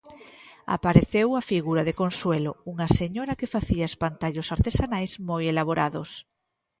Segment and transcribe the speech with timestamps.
[0.75, 6.09] Apareceu a figura de Consuelo, unha señora que facía espantallos artesanais moi elaborados.